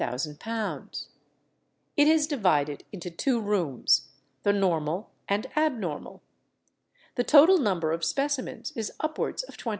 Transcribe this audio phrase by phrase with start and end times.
[0.03, 0.39] It
[2.07, 4.07] is divided into two rooms,
[4.41, 6.23] the normal and abnormal.
[7.13, 9.69] The total number of specimens is upwards of 23,000.